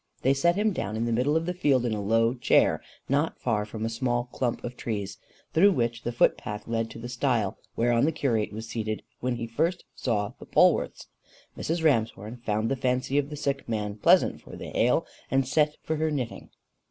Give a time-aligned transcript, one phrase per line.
[0.23, 3.39] They set him down in the middle of the field in a low chair not
[3.39, 5.19] far from a small clump of trees,
[5.53, 9.45] through which the footpath led to the stile whereon the curate was seated when he
[9.45, 11.05] first saw the Polwarths.
[11.55, 11.83] Mrs.
[11.83, 15.97] Ramshorn found the fancy of the sick man pleasant for the hale, and sent for
[15.97, 16.49] her knitting.